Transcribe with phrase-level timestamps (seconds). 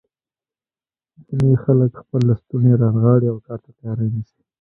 [1.37, 4.41] ځینې خلک خپل لستوڼي رانغاړي او کار ته تیاری نیسي.